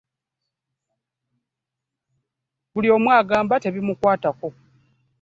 Buli 2.73 2.87
omu 2.95 3.07
agamba 3.19 3.55
tebimukwatako. 3.63 4.47